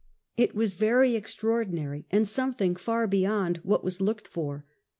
It 0.35 0.55
was 0.55 0.73
very 0.73 1.15
extraordinary, 1.15 2.07
and 2.09 2.27
something 2.27 2.75
far 2.75 3.05
beyond 3.05 3.57
what 3.57 3.83
was 3.83 4.01
looked 4.01 4.27
for. 4.27 4.65